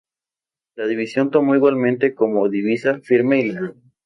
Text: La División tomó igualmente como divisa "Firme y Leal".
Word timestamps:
La 0.73 0.87
División 0.87 1.29
tomó 1.29 1.53
igualmente 1.53 2.15
como 2.15 2.49
divisa 2.49 2.99
"Firme 3.03 3.41
y 3.41 3.51
Leal". 3.51 3.75